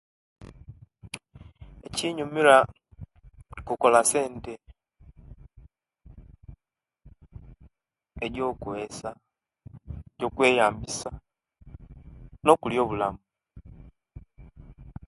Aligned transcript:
Ekinyumira 1.87 2.57
kukola 3.67 3.99
sente 4.11 4.53
egyo'koyesa 8.25 9.09
egyo'kweyambisa 10.15 11.09
nokulya 12.45 12.79
obulamu 12.83 13.21